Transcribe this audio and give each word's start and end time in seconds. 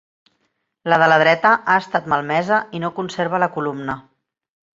La 0.93 0.97
de 1.03 1.09
la 1.13 1.19
dreta 1.23 1.51
ha 1.73 1.75
estat 1.81 2.07
malmesa 2.15 2.63
i 2.79 2.83
no 2.85 2.91
conserva 3.01 3.43
la 3.45 3.53
columna. 3.59 3.99